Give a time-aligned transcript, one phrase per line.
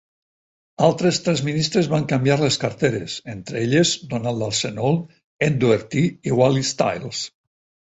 [0.85, 5.07] Altres tres ministres van canviar les carteres, entre elles: Donald Arseneault,
[5.51, 7.25] Ed Doherty i Wally Stiles.